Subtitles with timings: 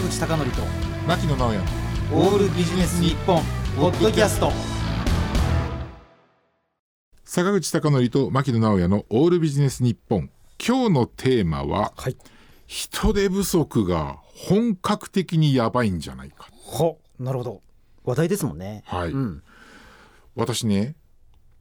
[0.00, 0.62] 坂口孝則と
[1.06, 1.60] 牧野直哉。
[2.12, 3.42] オールビジネス日本
[3.76, 4.50] ポッドキャスト。
[7.22, 10.30] 坂口孝則と牧野直哉のオールビジネス日本。
[10.64, 12.16] 今日のテーマははい。
[12.66, 16.48] 人手不足が本格的にやばいんじゃないか。
[16.66, 17.62] はなるほど。
[18.04, 18.82] 話題ですもんね。
[18.86, 19.42] はい、うん。
[20.34, 20.96] 私ね、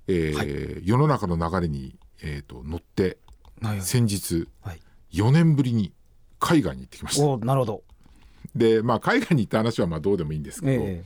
[0.07, 3.17] えーは世の中の流れに、えー、と乗って
[3.61, 4.79] はい先日はい。
[5.11, 5.91] 4年ぶりに
[6.39, 7.25] 海外に行ってきました。
[7.25, 7.83] おなるほど
[8.55, 11.03] でまあ海外に行った話はまあどうでもいいんですけど、え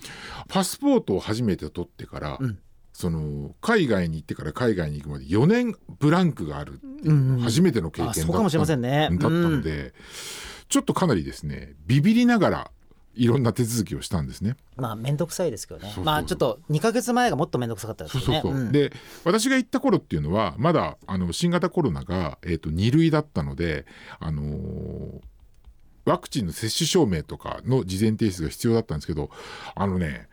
[0.47, 2.59] パスポートを初めて取ってから、うん。
[2.93, 8.15] その海外に行ってから海外に行くまで4年ブランクがあるっていう初めての経験だっ
[9.17, 9.95] た,、ので、
[10.69, 12.71] ちょっとかなりですねビビりながら
[13.15, 14.57] いろんな手続きをしたんですね。
[14.75, 15.93] まあ面倒くさいですけどね。
[16.03, 18.71] まあちょっと2か月前がもっと面倒くさかったですそうそうそう、けどねん。
[18.71, 23.85] で私が行った頃っていうのはまだあの新型コロナが、えー、と2類だったので、
[24.19, 25.21] あのー
[26.05, 29.29] ワクチンの接種証明とかの事前提出が必要だったんですけど
[29.75, 30.27] あのね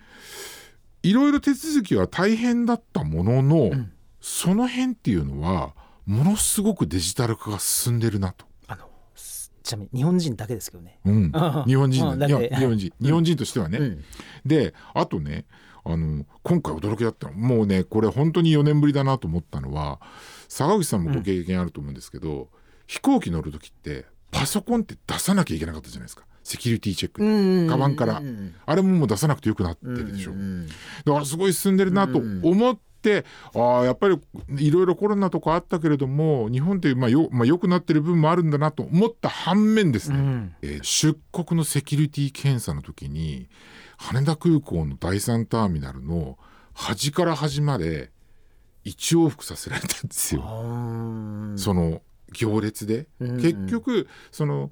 [1.02, 3.92] いろいろ手続きは大変だったものの、ん。
[4.20, 5.74] その辺っていうのは
[6.06, 8.44] ものすごくデジタル化が進んでるなと。
[8.66, 10.98] あのすちなみに日本人だけですけどね。
[11.04, 11.32] うん、
[11.66, 12.92] 日本人日本日本人。
[13.00, 14.04] 日本人としてはね、うん。
[14.44, 15.46] であとね
[15.84, 17.32] あの今回驚きだったの。
[17.34, 20.00] もうねこれ本当に4年ぶりだなと思ったのは
[20.48, 22.50] 坂口さんもご経験あると思うんですけど、
[22.86, 26.24] 飛行機乗る時ってパソコンって出さなきゃいけなかったじゃないですか。
[26.42, 27.68] セキュリティチェック、うん。
[27.68, 28.18] カバンから。
[28.18, 30.66] うんあれももう出さなくてよくなってるでしょ、うん
[31.04, 34.18] だからすごい進んでるなと思って、ああやっぱり
[34.58, 40.54] いろいろコロナとかあったけれども日本ってまあよ,、まあ、良くなってる部分もあるんだなと思った反面ですね、うん。
[40.62, 43.48] えー出国のセキュリティ検査の時に
[43.96, 46.38] 羽田空港の第三ターミナルの
[46.72, 48.10] 端から端まで
[48.84, 50.66] 一往復させられたんですよ、う
[51.54, 54.70] んその行列で、うん結局その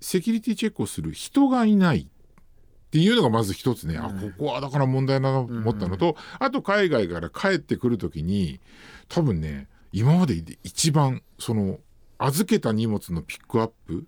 [0.00, 8.60] セキュリティチェックをする人がいないっていうのがまず一つね、あここはだから問題だなと思ったのと、あと海外から帰ってくる時に
[9.08, 11.80] 多分ね今までで一番その
[12.18, 14.06] 預けた荷物のピックアップ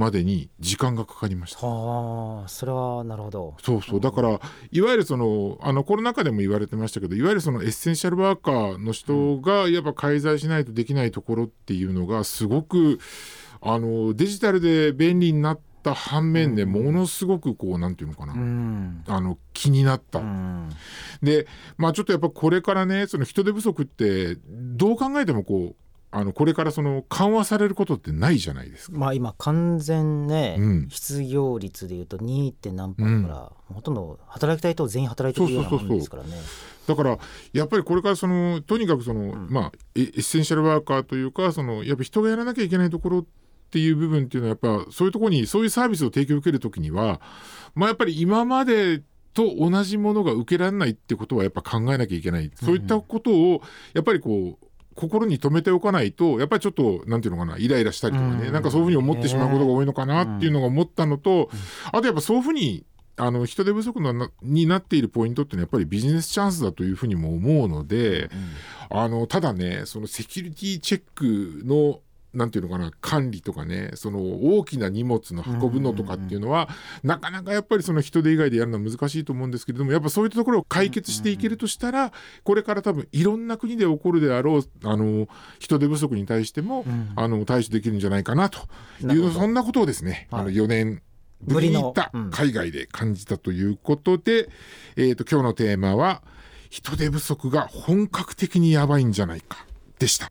[0.00, 1.66] までに時間がかかりました。
[1.66, 3.54] はあそれはなるほど。
[3.62, 4.00] そうそう。
[4.00, 4.40] だから
[4.72, 12.98] いわゆるそのあのコロナ禍でも言われてましたけどいわゆるそのエッセンシャルワーカーの人がやっぱ介在しないとできないところっていうのがすごく
[13.60, 19.04] あのデジタルで便利になった反面でものすごくこうなんていうのかな、うん。
[19.06, 20.20] あの気になった。
[20.20, 20.70] うん。
[21.22, 21.46] で
[21.76, 25.76] まあちょっとやっぱこれからねその人手不足ってどう考えてもこう
[26.12, 28.98] あのこれからその緩和されることってないじゃないですか。
[28.98, 32.52] まあ今完全ね、うん失業率でいうと 2.
[32.52, 36.30] 点何パーだから、ほとんど働きたい人全員働いてるようなもんですからね。
[36.86, 37.18] だから
[37.52, 43.24] やっぱりこれからそのとにかくその、まあエエッセンシャルワーカーというかそのやっぱ人がやらなきゃいけないところっ
[43.70, 47.20] ていう部分っていうのはやっぱそういうところにそういうサービスを提供を受けるときには
[47.76, 53.62] まあやっぱり今までと同じものが受けられないってことはやっぱ考えなきゃいけない、そういったことを
[53.94, 54.66] やっぱりこう
[55.00, 58.52] 心に留めておかないとやっぱりちょっとなんていうのかなイライラしたりとかね、うん。
[58.52, 61.50] なんかそういうふうに思ってしまうことが多いのかなっていうのが思ったのと、
[61.90, 62.84] あとやっぱそういうふうに
[63.16, 68.30] あの人手不足のなになっているポイントってのはやっぱりビジネスチャンスだというふうにも思うので、
[68.88, 72.00] あのただねそのセキュリティチェックの
[72.34, 76.68] なんていうのかな管理とかねその大きな荷物の運ぶのとかっていうのは、
[77.02, 82.12] なかなかやっぱりその人手以外でやるのは難しいと思うんですけれどもやっぱそういったところを解決していけるとしたら、
[82.44, 86.84] これから多分いろんな国で起こるであろうあの人手不足に対しても、
[87.16, 88.60] あの対処できるんじゃないかなと
[89.02, 91.02] いうそんなことをですね、あのはい4年
[91.42, 94.48] ぶりに行った海外で感じたということで、
[94.96, 96.22] えー、と今日のテーマは
[96.68, 99.66] 人手不足が本格的にやばいんじゃないか
[99.98, 100.30] でした。